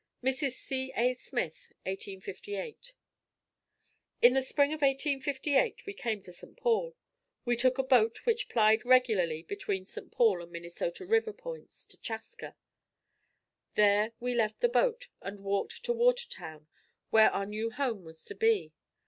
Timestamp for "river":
11.05-11.33